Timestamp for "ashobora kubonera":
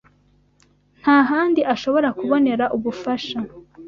1.73-2.65